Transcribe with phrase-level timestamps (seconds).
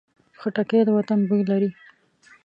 [0.39, 1.69] خټکی د وطن بوی لري.